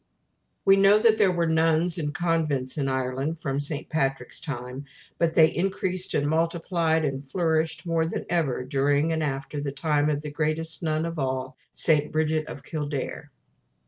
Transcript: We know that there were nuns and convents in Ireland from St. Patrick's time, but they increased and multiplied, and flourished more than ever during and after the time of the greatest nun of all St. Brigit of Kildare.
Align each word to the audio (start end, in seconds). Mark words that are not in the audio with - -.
We 0.65 0.77
know 0.77 0.97
that 0.97 1.19
there 1.19 1.31
were 1.31 1.45
nuns 1.45 1.99
and 1.99 2.11
convents 2.11 2.75
in 2.75 2.87
Ireland 2.89 3.39
from 3.39 3.59
St. 3.59 3.87
Patrick's 3.87 4.41
time, 4.41 4.85
but 5.19 5.35
they 5.35 5.55
increased 5.55 6.15
and 6.15 6.25
multiplied, 6.27 7.05
and 7.05 7.29
flourished 7.29 7.85
more 7.85 8.07
than 8.07 8.25
ever 8.27 8.63
during 8.63 9.11
and 9.11 9.21
after 9.21 9.61
the 9.61 9.71
time 9.71 10.09
of 10.09 10.21
the 10.21 10.31
greatest 10.31 10.81
nun 10.81 11.05
of 11.05 11.19
all 11.19 11.55
St. 11.73 12.11
Brigit 12.11 12.47
of 12.47 12.63
Kildare. 12.63 13.29